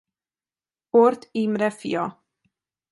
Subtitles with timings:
[1.03, 2.11] Orth Imre fia.